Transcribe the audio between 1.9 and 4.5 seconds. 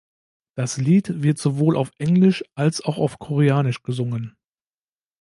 Englisch als auch auf Koreanisch gesungen.